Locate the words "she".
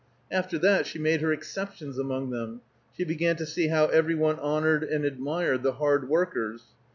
0.87-0.97, 2.97-3.03